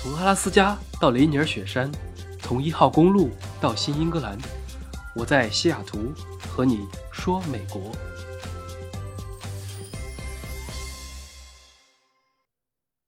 [0.00, 1.90] 从阿拉斯加到雷尼尔雪山，
[2.38, 4.38] 从一号公路到新英格兰，
[5.16, 7.90] 我在西雅图和你说美国。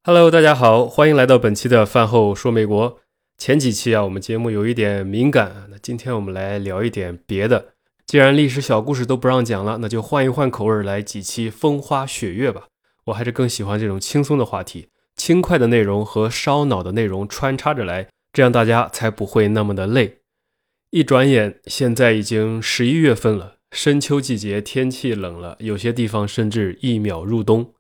[0.03, 2.98] Hello，大家好，欢迎来到本期的饭后说美国。
[3.38, 7.74] 前几期啊，我们节目有一点敏感，那今天我们来聊一点别的。
[8.04, 12.64] 既然历史小故事都不让讲了，那就换一换口味，来几期风花雪月吧。
[13.04, 14.88] 我还是更喜欢这种轻松的话题，
[15.31, 20.23] 轻快的内容和烧脑的内容穿插着来，这样大家才不会那么的累。
[20.91, 27.73] 一转眼，现在已经十一月份了，深秋季节，天气冷了，有些地方甚至一秒入冬。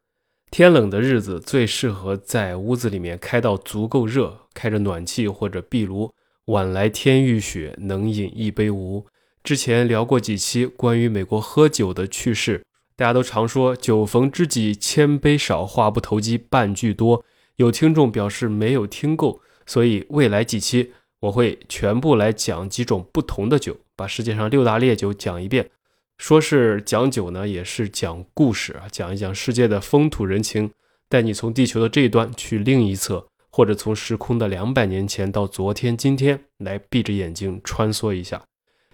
[0.52, 6.12] 天冷的日子最适合在屋子里面开到足够热，开着暖气或者壁炉，
[6.44, 9.04] 晚来天欲雪，能饮一杯无。
[9.42, 17.24] 之前聊过几期关于美国喝酒的趣事，大家都常说“酒逢知己千杯少，话不投机半句多”。
[17.60, 25.68] 有听众表示没有听够，所以未来几期我会全部来讲几种不同的酒，把世界上六大烈酒讲一遍。
[26.16, 30.70] 说是讲酒呢，也是讲故事啊，讲一讲世界的风土人情，
[31.10, 38.42] 带你从地球的这一端去另一侧，或者从时空的两百年前到昨天、今天，来闭着眼睛穿梭一下。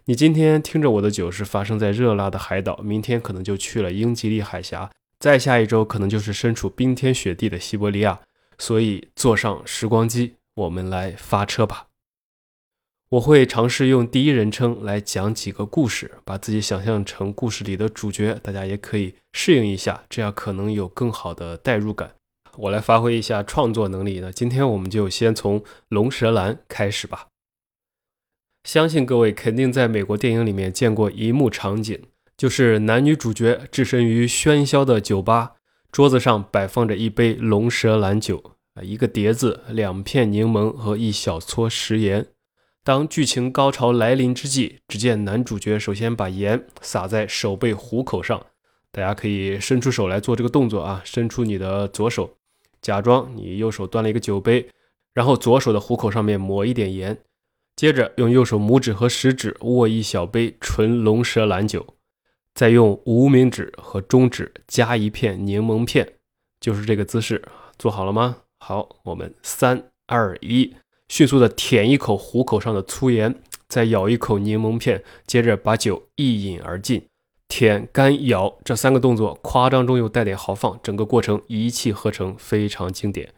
[0.07, 8.19] 你今天听着我的酒是发生在热辣的海岛，明天可能就去了英吉利海峡，再下一周可能就是身处冰天雪地的西伯利亚。
[8.59, 11.87] 所以坐上时光机，我们来发车吧。
[13.11, 22.15] 我会尝试用第一人称来讲几个故事，把自己想象成故事里的主角，大家也可以适应一下，这样可能有更好的代入感。
[22.57, 24.33] 我来发挥一下创作能力呢。
[24.33, 27.29] 今天我们就先从龙舌兰开始吧。
[28.65, 32.03] 相信各位肯定在美国电影里面见过一幕场景，
[32.37, 35.57] 就是男女主角置身于喧嚣的酒吧，
[35.91, 42.27] 桌子上摆放着一杯龙舌兰酒，一个碟子，两片柠檬和一小撮食盐。
[42.85, 48.47] 当剧情高潮来临之际，只见男主角首先把盐撒在手背虎口上，
[48.93, 52.37] 大家可以伸出手来做这个动作啊，伸出你的左手，
[52.81, 54.69] 假装你右手端了一个酒杯，
[55.15, 57.19] 然后左手的虎口上面抹一点盐。
[57.75, 61.96] 接着用右手拇指和食指握一小杯纯龙舌兰酒，
[62.57, 66.15] 再用无名指和中指夹一片柠檬片，
[66.59, 67.47] 就是这个姿势，
[67.79, 68.39] 做好了吗？
[68.59, 70.75] 好，我们三二一，
[71.07, 77.07] 迅速的舔一口虎口上的粗盐，再咬一口柠檬片，接着把酒一饮而尽。
[77.47, 83.35] 舔、干、咬这三个动作夸张中又带点豪放，整个过程一气呵成，非常经典。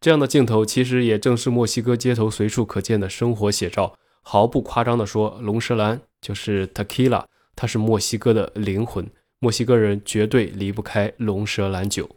[0.00, 3.94] 这样的镜头其实也正是墨西哥街头随处可见的生活写照。
[4.22, 9.06] 毫不夸张地说，龙舌兰就是 Tequila，它是墨西哥的灵魂。
[9.38, 12.08] 墨西哥人绝对离不开龙舌兰酒。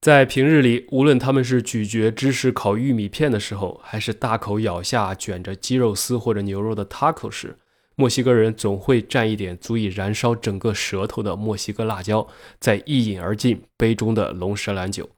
[0.00, 7.56] 在平日里，无论他们是咀嚼芝士烤玉米片的时候，还是大口咬下卷着鸡肉丝或者牛肉的 taco 时，
[7.94, 12.26] 墨西哥人总会蘸一点足以燃烧整个舌头的墨西哥辣椒，
[12.58, 15.08] 再一饮而尽杯中的龙舌兰酒。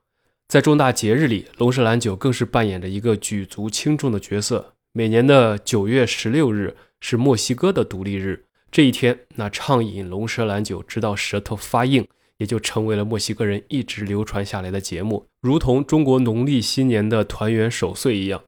[0.49, 4.75] 在重大节日里，龙舌兰酒更是扮演着一个举足轻重的角色。
[4.93, 8.44] 每年的九月十六日是墨西哥的独立日，
[8.75, 12.05] 这一天，那畅饮龙舌兰酒直到舌头发硬，
[12.39, 18.43] 也就成为了墨西哥人一直流传下来的节目，如同中国农历新年的团圆守岁一样。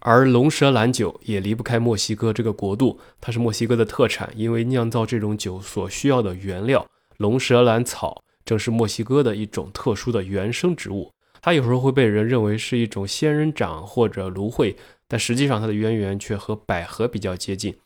[0.00, 6.84] 而龙舌兰酒也离不开墨西哥这个国度，它是墨西哥的特产，因为酿造这种酒所需要的原料
[7.18, 11.12] 龙舌兰草，正是墨西哥的一种特殊的原生植物。
[11.40, 14.74] 它有时候会被人认为是一种仙人掌或者芦荟，
[15.06, 17.76] 但实际上它的渊源却和百合比较接近。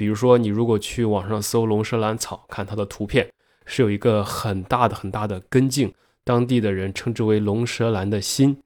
[0.00, 3.30] 比如说，你如果去网上搜龙舌兰草，看它的图片，
[3.66, 5.92] 是有一个很大的很大的根茎，
[6.24, 8.62] 当地的人称之为龙舌兰的心。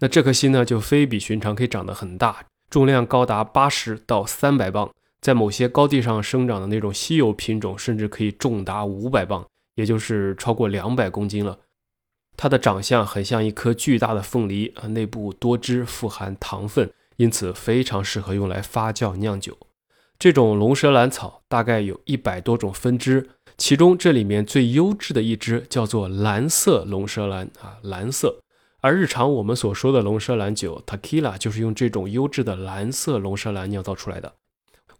[0.00, 4.92] 那这颗心呢，就非比寻常，可以长得很大，重量高达八十到三百磅，
[5.22, 9.42] 在某些高地上生长的那种稀有品种，甚至可以重达五百磅，
[9.76, 11.60] 也就是超过两百公斤了。
[12.36, 19.56] 它的长相很像一颗巨大的凤梨啊，内部多汁，富含糖分，因此非常适合用来发酵酿酒。
[20.18, 23.28] 这种龙舌兰草大概有一百多种分支，
[23.58, 28.40] 其中这里面最优质的一支叫做蓝色龙舌兰啊，蓝色。
[28.80, 34.34] 而日常我们所说的龙舌兰酒 Tequila 就是用这种优质的蓝色龙舌兰酿造出来的。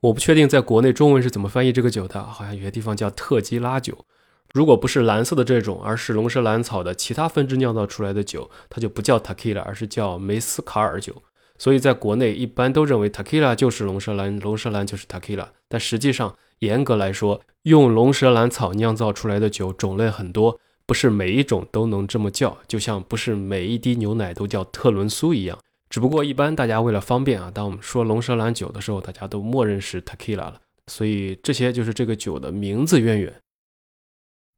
[0.01, 4.05] 我不确定在国内中文是怎么翻译这个酒的，好像有些地方叫特基拉酒。
[4.53, 11.23] 如果不是蓝色的这种，而是龙舌兰草的其他分支酿造出来的酒，它就不叫 Tequila，而是叫梅斯卡尔酒。
[11.59, 15.49] 所以在国内一般都认为 Tequila 就是龙舌兰，龙舌兰就是 Tequila。
[15.69, 25.59] 但实际上，严格来说，用龙舌兰草酿造出来的酒种类很多，不是每一种都能这么叫，就像不是每一滴牛奶都叫特仑苏一样。
[25.89, 30.61] 只不过一般大家为了方便啊，当我们说龙舌兰酒的时候，大家都默认是 Tequila 了。
[30.89, 33.41] 所以这些就是这个酒的名字渊源。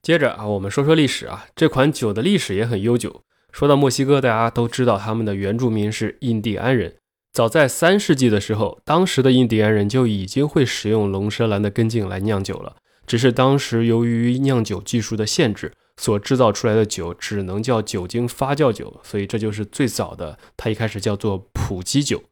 [0.03, 3.23] 接着啊，我们说说历史啊，这款酒的历史也很悠久。
[3.57, 6.97] 说到墨西哥，大家都知道他们的原住民是印第安人。
[7.33, 12.77] 早在三世纪的时候，当时的印第安人就已经会使用龙舌兰的根茎来酿酒了。
[13.07, 20.39] 只是当时由于酿酒技术的限制，所制造出来的酒只能叫酒精发酵酒，所以这就是最早的。
[20.59, 22.25] 它一开始叫做普基酒。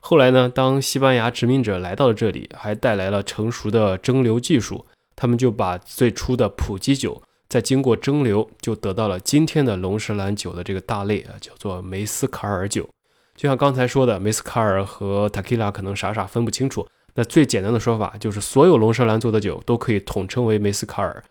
[0.00, 12.88] 后来呢，当西班牙殖民者来到了这里，还带来了成熟的蒸馏技术，他们就把最初的普基酒再经过蒸馏，就得到了今天的龙舌兰酒的这个大类啊，叫做梅斯卡尔酒。
[13.36, 16.86] 就像刚才说的，梅斯卡尔和塔 q 拉可能傻傻分不清楚。
[17.14, 21.22] 那最简单的说法就是，所有龙舌兰做的酒都可以统称为梅斯卡尔。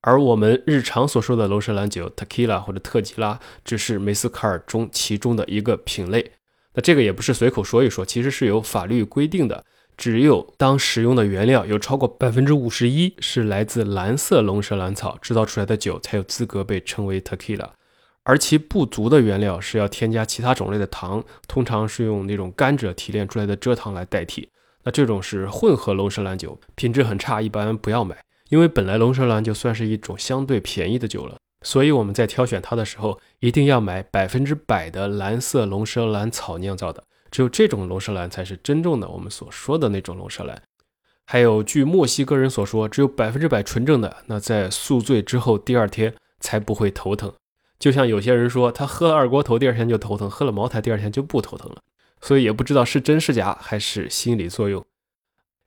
[0.00, 6.32] 而我们日常所说的龙舌兰酒，tequila 或者特吉拉，只是梅斯卡尔中其中的一个品类。
[6.74, 9.64] 那这个也不是随口说一说，其实是有法律规定的。
[9.96, 17.70] 只有当使用的原料有超过百分之五十一是来自蓝色龙舌兰草制造出来的酒，才有资格被称为 tequila。
[18.24, 24.48] 而其不足的原料是要添加其他种类的糖，通常是用那种甘蔗提炼出来的蔗糖来代替。
[24.82, 28.16] 那这种是混合龙舌兰酒，品质很差，一般不要买。
[28.50, 37.04] 因为本来龙舌兰就算是一种相对便宜的酒了，所以我们在挑选它的时候，一定要买百分之百的蓝色龙舌兰草酿造的，
[37.34, 40.62] 只有这种龙舌兰才是真正的我们所说的那种龙舌兰。
[41.26, 47.32] 还有，据墨西哥人所说，只有百分之百纯正的，那在宿醉之后第二天才不会头疼。
[47.80, 51.82] 就像有些人说，他喝了二锅头第二天就头疼，喝了茅台第二天就不头疼了。
[52.20, 54.84] 所以也不知道是真是假，还是心理作用。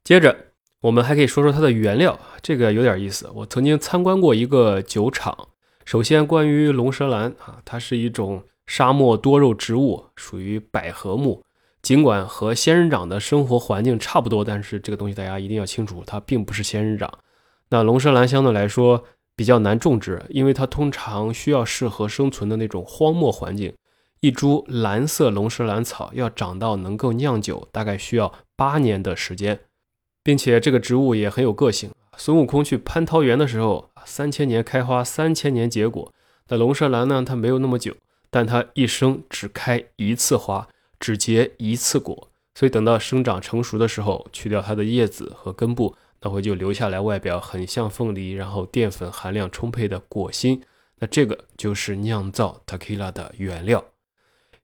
[0.06, 0.46] 接着。
[0.82, 3.28] 我们还可以说说它的原料，这个有点意思。
[3.34, 5.50] 我曾经参观过一个酒厂。
[5.86, 11.44] 首先，关于龙舌兰啊，它是一种沙漠多肉植物，属于百合目。
[11.88, 17.10] 尽管和仙人掌的生活环境差不多，但是这个东西大家一定要清楚，它并不是仙人掌。
[17.70, 19.06] 那龙舌兰相对来说
[19.38, 23.74] 比较难种植，因为它通常需要适合生存的那种荒漠环境。
[24.20, 29.58] 一株蓝色龙舌兰草要长到能够酿酒，大概需要八年的时间。
[30.22, 31.90] 并且这个植物也很有个性。
[32.18, 36.12] 孙悟空去蟠桃园的时候，三千年开花，三千年结果。
[36.50, 37.24] 那龙舌兰呢？
[37.26, 37.96] 它没有那么久，
[38.30, 40.68] 但它一生只开一次花，
[41.00, 42.30] 只结一次果。
[42.56, 50.64] 所以等到生长成熟的时候，去掉它的叶子和根部，那会就留下来外表很像凤梨，然后淀粉含量充沛的果心。
[51.00, 53.86] 那这个就是酿造 tequila 的原料。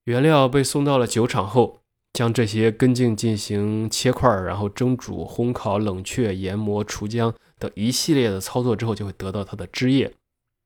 [0.05, 1.79] 原料被送到了酒厂后。
[2.13, 10.13] 将这些根茎进行切块，然后蒸煮、烘烤、冷却、研磨、除浆等一系列的操作之后，就会得到它的汁液。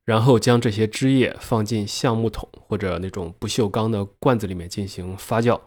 [0.08, 5.60] 然后将这些汁液放进橡木桶或者那种不锈钢的罐子里面进行发酵。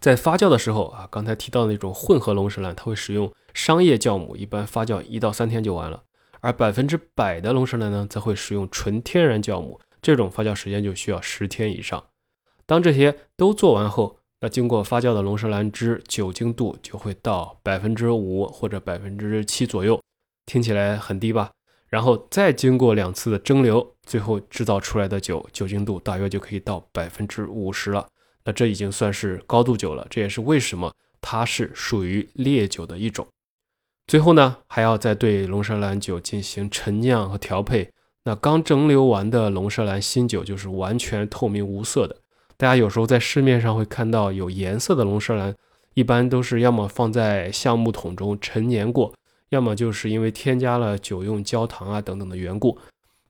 [0.00, 6.02] 在发酵的时候啊，刚才提到的那种混合龙舌兰，它会使用商业酵母，一般发酵一到三天就完了。
[6.40, 12.02] 而百分之百的龙舌兰呢，则会使用纯天然酵母，这种发酵时间就需要十天以上。
[12.64, 20.00] 当这些都做完后，那经过发酵的龙舌兰汁酒精度就会到百分之五或者百分之七左右，
[20.46, 21.50] 听起来很低吧？
[21.92, 28.08] 然后再经过两次的蒸馏，最后制造出来的酒酒精度大约就可以到百分之五十了。
[28.46, 33.26] 那这已经算是高度酒了，这也是为什么它是属于烈酒的一种。
[34.06, 37.90] 最后呢，还要再对龙舌兰酒进行陈酿和调配。
[38.24, 42.16] 那刚蒸馏完的龙舌兰新酒就是完全透明无色的。
[42.56, 45.54] 大家有时候在市面上会看到有颜色的龙舌兰，
[45.92, 49.12] 一般都是要么放在橡木桶中陈年过，
[49.52, 52.76] 要么就是因为添加了酒用焦糖啊等等的缘故。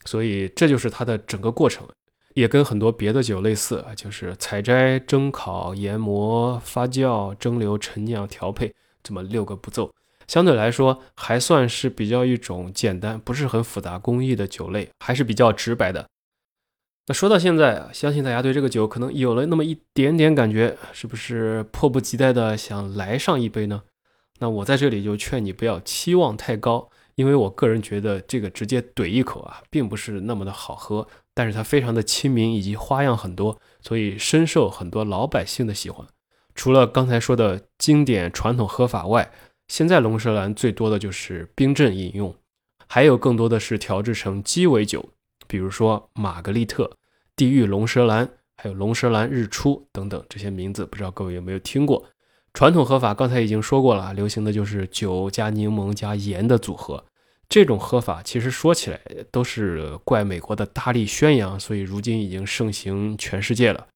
[0.05, 1.87] 所以这就是它的整个过程，
[2.35, 9.93] 也跟很多别的酒类似啊，就是采摘、蒸烤、研磨、发酵、蒸馏、陈酿、调配这么六个步骤，
[10.27, 16.07] 相对来说还算是比较一种简单、不是很复杂工艺的酒类，还是比较直白的。
[17.07, 23.83] 那说到现在，相信大家对这个酒可能有了那么一点点感觉，是不是迫不及待的想来上一杯呢？
[24.43, 36.05] 那我在这里就劝你不要期望太高，因为我个人觉得这个直接怼一口啊，并不是那么的好喝，但是它非常的亲民，以及花样很多，所以深受很多老百姓的喜欢。
[36.57, 39.31] 除了刚才说的经典传统喝法外，
[39.69, 42.35] 现在龙舌兰最多的就是冰镇饮用，
[42.89, 45.11] 还有更多的是调制成鸡尾酒。
[45.47, 46.91] 比如说玛格丽特、
[47.37, 52.05] 地狱龙舌兰，还有龙舌兰日出等等这些名字，不知道各位有没有听过？
[52.55, 57.05] 传统喝法刚才已经说过了，流行的就是酒加柠檬加盐的组合。
[57.49, 63.87] 这种喝法其实说起来都是怪美国的大力宣扬，所以如今已经盛行全世界了。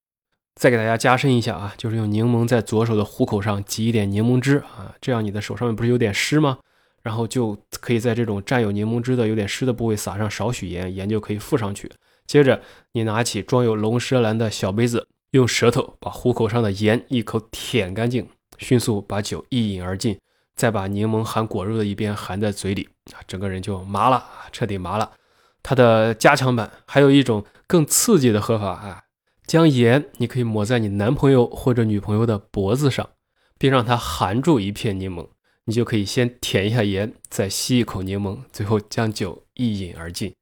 [0.55, 6.59] 再给大家加深一下啊，就是用柠檬在左手的虎口上挤一点柠檬汁啊，这样你的手上面不是有点湿吗？
[7.03, 11.91] 然后就可以在这种沾有柠檬汁的有点湿的部位撒上少许盐，盐就可以附上去。
[12.27, 12.61] 接着
[12.93, 18.27] 你拿起装有龙舌兰的小杯子，用舌头把虎口上的盐一口舔干净，
[18.59, 20.19] 迅速把酒一饮而尽，
[20.55, 25.13] 再把柠檬含果肉的一边含在嘴里啊，整个人就麻了，彻底麻了。
[25.63, 29.03] 它的加强版还有一种更刺激的喝法啊。
[29.47, 33.11] 将盐，你可以抹在你男朋友或者女朋友的脖子上，
[33.59, 35.29] 并让他含住一片柠檬，
[35.67, 40.35] 你就可以先舔一下盐，再吸一口柠檬，最后将酒一饮而尽。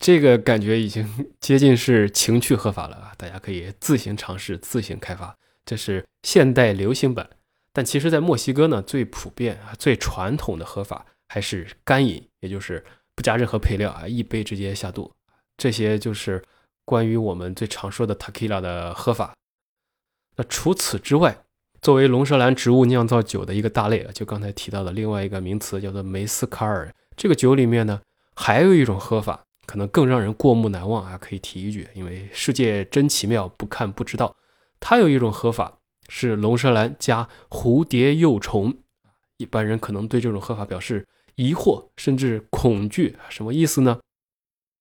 [0.00, 1.08] 这个感觉已经
[1.40, 3.12] 接近是情趣喝法了啊！
[3.16, 5.36] 大家可以自行尝试、自行开发。
[5.64, 7.30] 这是现代流行版，
[7.72, 15.12] 但其实，在墨西哥呢，最普遍啊、最传统的喝法还是干饮，也就是不加任何配料啊，一杯直接下肚。
[15.56, 16.42] 这些就是。
[16.86, 19.34] 关于我们最常说的 tequila 的喝法，
[20.36, 21.34] 那除此之外，
[21.80, 26.94] 作为龙舌兰植物酿造酒的一个大类啊，就刚才提到的另外一个名词叫做梅斯卡尔。
[27.16, 28.02] 这个酒里面呢，
[28.34, 34.36] 还有一种喝法，可能更让人过目难忘啊，可以提一句，因为世界真奇妙，不看不知道。
[34.80, 35.78] 它有一种喝法
[36.08, 38.74] 是龙舌兰加蝴蝶幼虫，
[39.38, 44.00] 一般人可能对这种喝法表示疑惑，甚至恐惧，什么意思呢？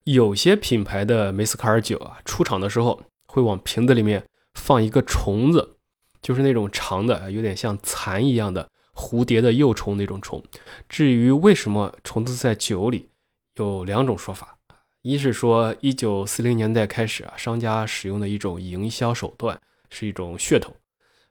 [0.04, 5.78] 有些品牌的梅斯卡尔酒啊，出厂的时候会往瓶子里面放一个虫子，
[6.22, 10.44] 就是那种长的，有点像蚕一样的蝴蝶的幼虫那种虫。
[10.90, 13.10] 至于为什么虫子在酒里，
[13.56, 14.58] 有两种说法：
[15.04, 19.60] 一是说一九四零年代开始啊，商家使用的一种营销手段，
[19.94, 20.72] 是一种噱头；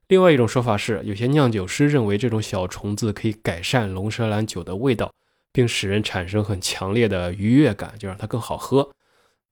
[0.09, 5.13] 另外一种说法是，有些酿酒师认为这种小虫子可以改善龙舌兰酒的味道。
[5.55, 8.91] 并使人产生很强烈的愉悦感，就让它更好喝。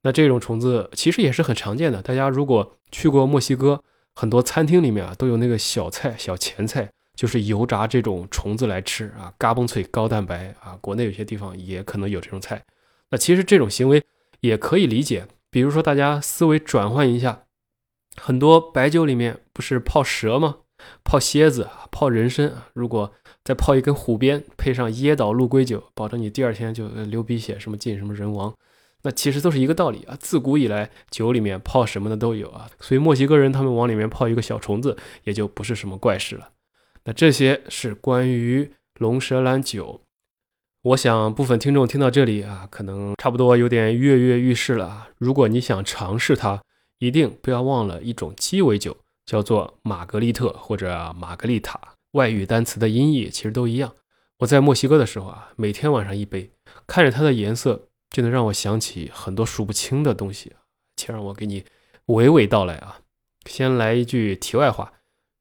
[0.00, 2.00] 那这种虫子其实也是很常见的。
[2.00, 10.78] 大家如果去过墨西哥，很多餐厅里面啊都有那个小菜、小前菜，就是油炸这种虫子来吃啊，嘎嘣脆、高蛋白啊。
[10.80, 12.64] 国内有些地方也可能有这种菜。
[13.10, 14.02] 那其实这种行为
[14.40, 17.42] 也可以理解，比如说大家思维转换一下，
[18.22, 20.58] 很多白酒里面不是泡蛇吗？
[21.02, 23.12] 泡蝎子、泡人参，如果
[23.42, 28.54] 再泡一根虎鞭，配上椰岛鹿龟酒，保证你第二天就流鼻血，什么进什么人亡。
[29.02, 30.16] 那其实都是一个道理啊。
[30.20, 32.68] 自古以来，酒里面泡什么的都有啊。
[32.80, 36.50] 所以墨西哥人他们往里面泡一个小虫子，也就不是什么怪事了。
[37.04, 40.02] 那这些是关于龙舌兰酒。
[40.82, 45.08] 我想部分听众听到这里啊，可能差不多有点跃跃欲试了。
[45.18, 46.62] 如果你想尝试它，
[47.00, 51.80] 一定不要忘了一种鸡尾酒，叫做玛格丽特或者玛格丽塔。
[52.12, 53.92] 外语单词的音译其实都一样。
[54.38, 56.52] 我在墨西哥的时候啊，每天晚上一杯，
[56.86, 60.52] 看着它的颜色，就能让我想起很多数不清的东西。
[60.96, 61.64] 且让我给你
[62.06, 63.00] 娓娓道来啊。
[63.46, 64.92] 先来一句题外话，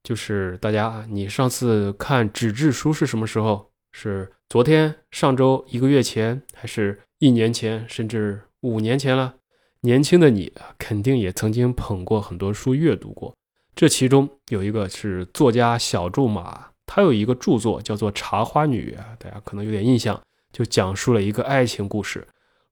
[0.02, 3.70] 就是大家，你上次看纸质书是什么时候？
[3.92, 9.34] 是昨天、上周、一个月前，还是一年前，甚至五年前了？
[9.82, 13.34] 年轻的你肯定也曾经捧过很多书阅读过。
[13.74, 20.20] 这其中有一个是作家小仲马，他有一个著作叫做《茶花女》啊，大家可能有点印象，
[20.52, 22.26] 就讲述了一个爱情故事。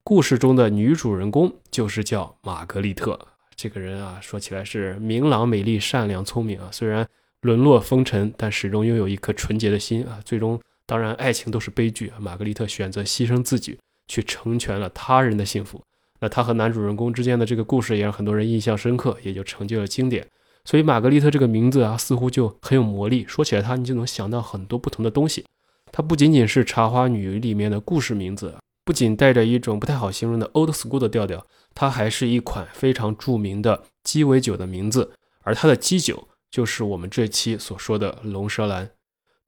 [0.05, 3.19] 故事中的女主人公就是叫玛格丽特。
[3.57, 7.09] 这个人啊，说起来是明朗、美丽、善良、聪明啊，虽然
[7.41, 10.21] 沦落风尘，但始终拥有一颗纯洁的心啊。
[10.25, 15.83] 最终，当然爱情都是悲剧，玛格丽特选择牺牲自己，去成全了他人的幸福。
[16.20, 20.26] 那他和男主人公之间的这个故事也让很多人印象深刻，也就成就了经典。
[20.64, 23.25] 所以玛格丽特这个名字啊，似乎就很有魔力。
[23.26, 25.44] 说起来，它你就能想到很多不同的东西。
[25.90, 35.12] 它不仅仅是《茶花女》里面的故事名字，不仅带着一种不太好形容的 old school 的调调，它还是一款非常著名的鸡尾酒的名字。
[35.42, 38.90] 而它的基酒就是我们这期所说的龙舌兰。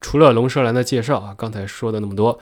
[0.00, 2.40] 除了龙舌兰的介绍啊，刚才说的那么多，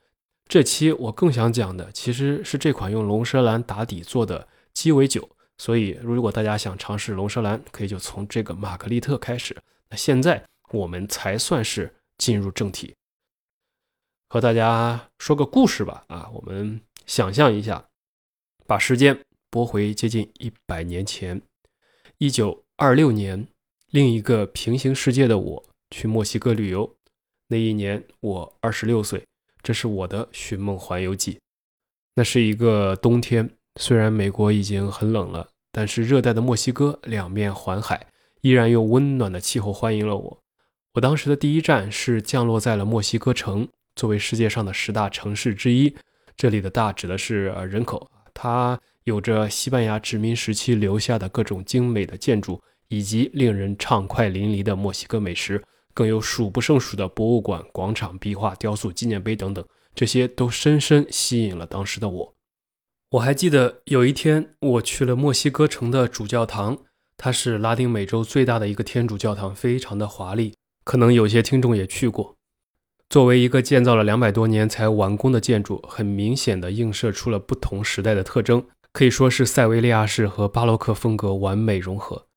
[0.49, 5.29] 这期我更想讲的其实是这款用龙舌兰打底做的鸡尾酒。
[5.61, 9.57] 所以，如果大家想尝试龙舌兰，可以就从这个玛格丽特开始。
[9.91, 12.95] 那现在我们才算是进入正题，
[14.29, 16.05] 和大家说个故事吧。
[16.07, 17.89] 啊，我们想象一下，
[18.69, 19.19] 把时间
[19.51, 21.43] 拨回接近一百年前，
[22.19, 23.49] 一九二六年，
[23.91, 26.95] 另一个平行世界的我去墨西哥旅游。
[27.49, 29.27] 那一年我二十六岁，
[29.69, 31.39] 这是我的寻梦环游记。
[32.15, 33.51] 那是一个冬天。
[33.79, 38.07] 虽然美国已经很冷了，但是热带的墨西哥两面环海，
[38.41, 40.43] 依然用温暖的气候欢迎了我。
[40.95, 45.95] 我当时的第一站是降落在了墨西哥城，作为世界上的十大城市之一，
[46.35, 52.59] 这里的大指的是人口，它有着西班牙殖民时期留下的各种精美的建筑，
[52.89, 55.63] 以及令人畅快淋漓的墨西哥美食，
[55.99, 62.35] 更有数不胜数的博物馆、广场、壁画、雕塑、纪念碑等等，这些都深深吸引了当时的我。
[63.11, 66.79] 我还记得有一天，我去了墨西哥城的主教堂，
[67.17, 72.37] 它是拉丁美洲最大的一个天主教堂，非常的华丽，可能有些听众也去过。
[73.09, 82.29] 作为一个建造了两百多年才完工的建筑，很明显的映射出了不同时代的特征，可以说是塞维利亚式和巴洛克风格完美融合。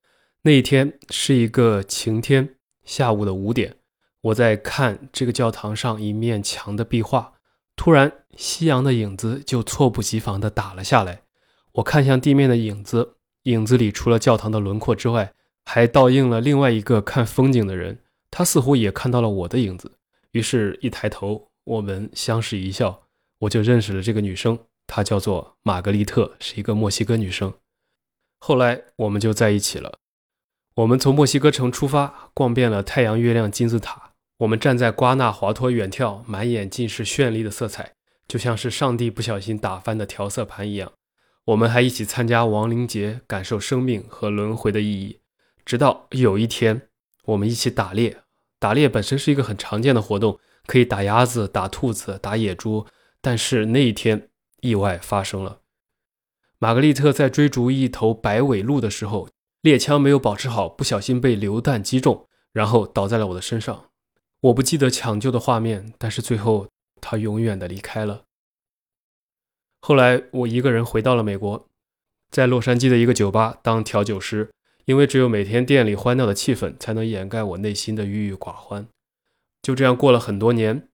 [0.42, 3.78] 那一天是一个晴天，下午的五点，
[4.22, 7.34] 我在看这个教堂上一面墙的壁画，
[7.76, 11.24] 突然夕阳的影子就猝不及防地打了下来。
[11.74, 15.34] 我看向地面的影子，影子里除了教堂的轮廓之外，
[15.66, 19.94] 还倒映了另外一个看风景的人，他似乎也看到了我的影子。
[20.32, 23.04] 于是，一抬头，我们相视一笑，
[23.40, 27.54] 我就认识了这个女生，她叫做玛格丽特，是一个墨西哥女生。
[28.40, 30.00] 后来，我们就在一起了。
[30.76, 34.12] 我们从墨西哥城出发，逛遍了太阳、月亮、金字塔。
[34.38, 37.94] 我们站在瓜纳华托远眺，满眼尽是绚丽的色彩，
[38.26, 40.94] 就像是上帝不小心打翻的调色盘一样。
[41.46, 45.20] 我们还一起参加亡灵节，感受生命和轮回的意义。
[45.66, 46.88] 直到有一天，
[47.26, 48.18] 我们一起打猎。
[48.58, 52.86] 打猎本身是一个很常见的活动，可以打鸭子、打兔子、打野猪。
[53.20, 54.30] 但是那一天，
[54.62, 55.60] 意外发生了。
[56.58, 59.30] 玛格丽特在追逐一头白尾鹿的时候，
[59.62, 63.90] 猎枪没有保持好，不小心被榴弹击中，然后倒在了我的身上。
[64.42, 66.68] 我不记得抢救的画面，但是最后
[67.00, 68.24] 他永远的离开了。
[69.80, 71.68] 后来我一个人回到了美国，
[72.30, 74.50] 在洛杉矶的一个酒吧当调酒师。
[74.86, 78.88] 因为只有每天店里欢闹的气氛，才能掩盖我内心的郁郁寡欢。
[79.62, 80.90] 就这样过了很多年。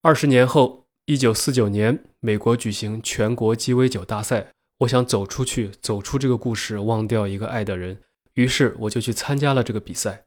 [0.00, 4.54] 二十年后，一九四九年，美国举行全国鸡尾酒大赛。
[4.78, 7.98] 我想走出去，走出这个故事，忘掉一个爱的人。
[8.34, 10.26] 于是我就去参加了这个比赛。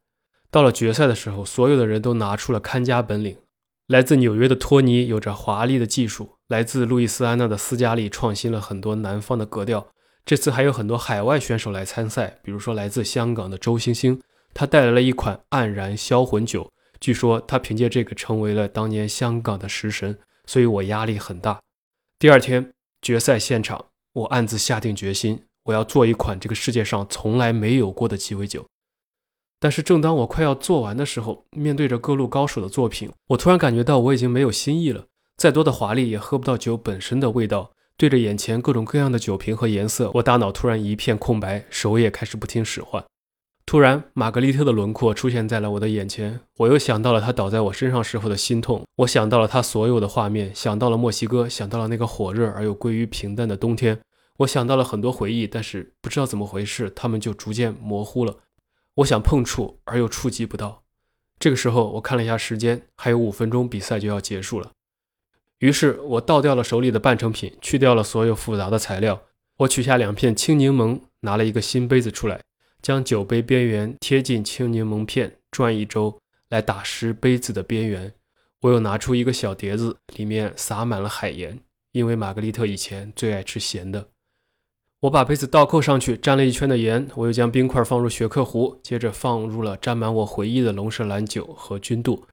[0.50, 3.38] 到了决赛的时候，所有的人都拿出了看家本领。
[3.88, 9.88] 来自纽约的托尼有着华丽的技术，来自路易斯安那的斯嘉丽创新了很多南方的格调。
[10.26, 14.22] 这次还有很多海外选手来参赛，比如说来自香港的周星星，
[14.54, 21.60] 他带来了一款黯然销魂酒，据说他凭借这个成为了当年香港的食神，所以我压力很大。
[22.20, 28.66] 第二天决赛现场，我暗自下定决心，我要做一款这个世界上从来没有过的鸡尾酒。
[29.60, 35.06] 但是正当我快要做完的时候，面对着各路高手的作品，我突然感觉到我已经没有新意了，
[35.38, 37.72] 再多的华丽也喝不到酒本身的味道。
[37.96, 43.06] 对着眼前各种各样的酒瓶和颜色，我大脑突然一片空白，手也开始不听使唤。
[43.72, 54.02] 突然，玛格丽特的轮廓出现在了我的眼前，我又想到了她倒在我身上时候的心痛，我想到了她所有的画面，想到了墨西哥，想到了那个火热而又归于平淡的冬天，
[54.40, 58.40] 我想到了很多回忆，但是不知道怎么回事，它们就逐渐模糊了。
[58.96, 60.84] 我想碰触，而又触及不到。
[61.40, 64.72] 这个时候，我看了一下时间，还有五分钟，比赛就要结束了。
[65.60, 69.22] 于是我倒掉了手里的半成品，去掉了所有复杂的材料。
[69.60, 72.42] 我取下两片青柠檬，拿了一个新杯子出来，
[72.82, 78.12] 将酒杯边缘贴近青柠檬片，转一周来打湿杯子的边缘。
[78.62, 81.60] 我又拿出一个小碟子，里面撒满了海盐，
[81.92, 84.08] 因为玛格丽特以前最爱吃咸的。
[85.02, 87.08] 我把杯子倒扣上去，沾了一圈的盐。
[87.16, 92.24] 我又将冰块放入雪克壶，接着放入了沾满我回忆的龙舌兰酒和君度。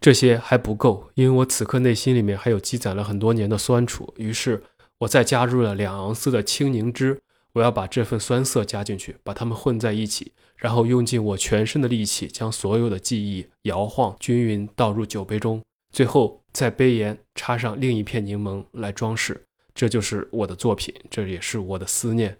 [0.00, 4.12] 这些还不够，因为我此刻内心里面还有积攒了很多年的酸楚。
[4.18, 4.62] 于是，
[4.98, 7.18] 我再加入了两盎司的青柠汁。
[7.58, 15.60] 我要把这份酸涩加进去，把它们混在一起，然后用尽我全身的力气，将所有的记忆摇晃均匀倒入酒杯中。
[15.92, 19.44] 最后，在杯沿插上另一片柠檬来装饰。
[19.74, 22.38] 这就是我的作品，这也是我的思念。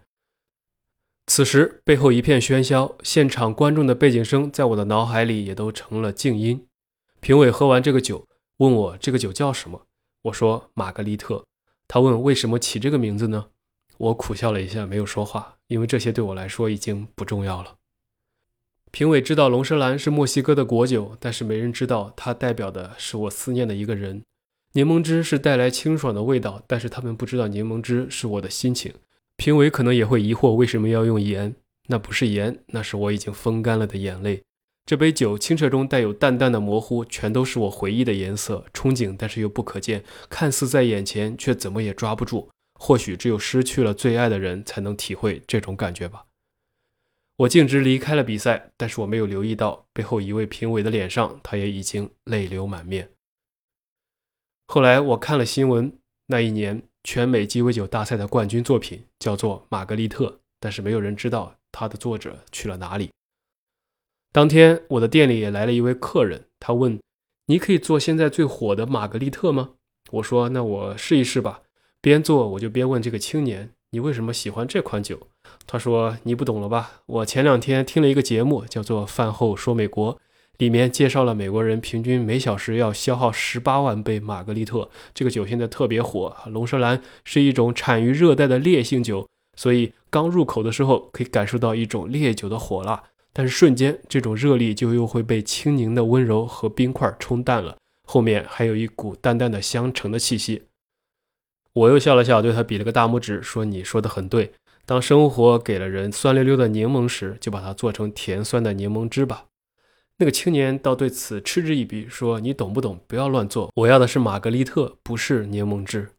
[1.27, 6.65] 此时，背后一片喧嚣，现场观众的背景声在我的脑海里也都成了静音。
[7.19, 8.25] 评委喝完这个酒，
[8.57, 9.85] 问我这个酒叫什么？
[10.23, 11.45] 我说玛格丽特。
[11.87, 13.47] 他问为什么起这个名字呢？
[13.99, 17.75] 我苦笑了一下，没有说话，因为这些对我来说已经不重要了。
[18.91, 24.23] 评委知道龙舌兰是墨西哥的国酒，但是没人知道它代表的是我思念的一个人。
[24.71, 28.93] 柠檬汁是带来清爽的味道，但是他们不知道柠檬汁是我的心情。
[29.35, 31.55] 评委可能也会疑惑为什么要用盐？
[31.87, 34.41] 那不是盐，那是我已经风干了的眼泪。
[34.85, 42.49] 这杯酒清澈中带有淡淡的模糊，全都是我回忆的颜色，憧憬但是又不可见，看似在眼前，却怎么也抓不住。
[42.79, 46.25] 或许只有失去了最爱的人，才能体会这种感觉吧。
[47.35, 53.11] 我径直离开了比赛，但是我没有留意到背后一位评委的脸上，他也已经泪流满面。
[54.67, 60.27] 后来我看了新闻，那一年全美鸡尾酒大赛的冠军作品叫做《玛格丽特》，
[60.59, 63.09] 但是没有人知道它的作者去了哪里。
[64.31, 66.99] 当天我的店里也来了一位客人，他问
[67.47, 69.75] ：“你可以做现在最火的玛格丽特吗？”
[70.11, 71.63] 我说：“那我试一试吧。”
[72.01, 75.27] 边做我就边问这个青年：“你为什么喜欢这款酒？”
[75.67, 77.01] 他说：“你不懂了吧？
[77.05, 80.15] 我前两天听了一个节目，叫做《饭后说美国》，
[80.57, 84.89] 里面介绍了美国人平均每小时要消耗十八万杯玛格丽特。
[85.13, 97.77] 这个酒现在特别火，龙舌兰是一种产于热带的烈性酒，所以刚入口的时候可以感受到一种烈酒的火辣。”但是瞬间，这种热力就又会被轻盈的温柔和冰块冲淡了。
[98.07, 100.63] 后面还有一股淡淡的香橙的气息。
[101.73, 104.53] 我又笑了笑，对他比了个大拇指，说：“你说的很对。
[104.85, 109.45] 当生活给了人酸溜溜的柠檬时，就把它做成甜酸的柠檬汁吧。”
[110.17, 112.99] 那个青年倒对此嗤之以鼻，说：“你懂不懂？
[113.07, 113.71] 不要乱做。
[113.75, 116.09] 我要的是玛格丽特，不是柠檬汁。”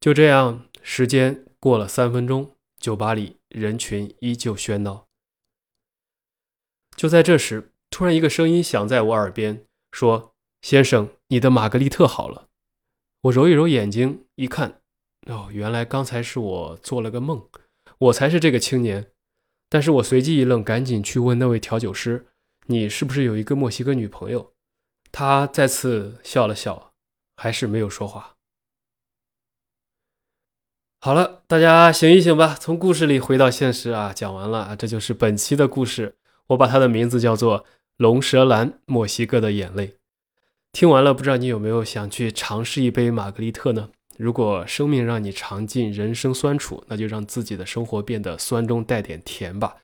[0.00, 5.06] 就这样，时间过了三分钟，酒吧里人群依旧喧闹。
[6.96, 12.48] 就在这时，突然一个声音响在我耳边，说：“先生，你的玛格丽特好了。”
[13.26, 14.80] 我揉一揉眼睛，一看，
[15.26, 17.48] 哦，原来刚才是我做了个梦，
[17.98, 19.10] 我才是这个青年。
[19.68, 22.26] 但是我随即一愣，赶紧去问那位调酒师
[22.66, 24.52] ：“你是不是有一个墨西哥女朋友？”
[25.10, 26.92] 他再次笑了笑，
[27.36, 28.36] 还是没有说话。
[31.00, 34.12] 好了，大家醒一醒吧，从故事里回到现实啊！
[34.14, 36.16] 讲完了，这就是本期的故事。
[36.48, 37.64] 我把它的名字叫做
[37.96, 39.88] 《龙舌兰：墨西哥的眼泪》。
[40.76, 43.88] 听完了，不知道你有没有想去尝试一杯玛格丽特呢？
[44.18, 49.76] 如果生命让你尝尽人生酸楚，那就让自己的生活变得酸中带点甜吧。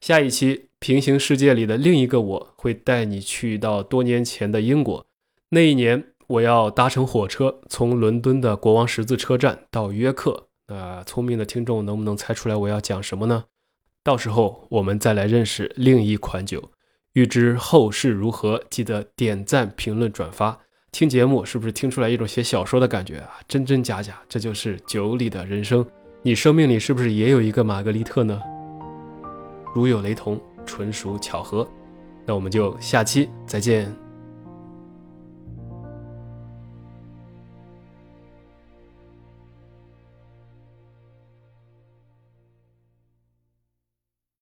[0.00, 5.04] 下一期平行世界里的另一个我会带你去到多年前的英国。
[5.48, 10.46] 那一年，我要搭乘火车从伦敦的国王十字车站到约克。
[10.68, 13.46] 那聪明的听众能不能猜出来我要讲什么呢？
[14.04, 16.70] 到时候我们再来认识另一款酒，
[17.18, 20.56] 欲知后事如何，记得点赞、评论、转发。
[20.92, 23.40] 听节目是不是听出来一种写小说的感觉啊？
[23.48, 25.84] 真真假假，这就是酒里的人生。
[26.22, 28.40] 你生命里是不是也有一个玛格丽特呢？
[29.74, 31.68] 如有雷同，纯属巧合。
[32.24, 34.07] 那我们就下期再见。